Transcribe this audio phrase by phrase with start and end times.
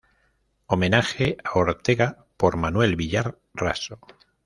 [0.65, 3.99] Homenaje a Ortega", por Manuel Villar Raso.